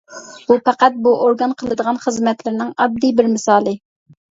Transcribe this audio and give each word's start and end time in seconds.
بۇ 0.45 0.55
پەقەت 0.69 0.97
بۇ 1.07 1.13
ئورگان 1.25 1.53
قىلىدىغان 1.61 2.01
خىزمەتلىرىنىڭ 2.07 2.73
ئاددىي 2.79 3.17
بىر 3.21 3.33
مىسالى. 3.39 3.79